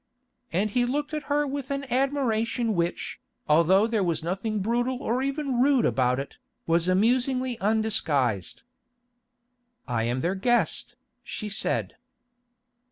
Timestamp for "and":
0.51-0.71